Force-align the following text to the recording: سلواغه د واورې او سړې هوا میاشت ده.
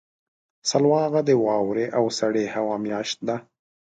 سلواغه 0.69 1.21
د 1.25 1.29
واورې 1.45 1.85
او 1.97 2.05
سړې 2.19 2.45
هوا 2.55 2.75
میاشت 2.85 3.17
ده. 3.27 3.37